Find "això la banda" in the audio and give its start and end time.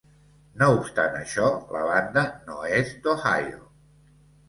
1.19-2.25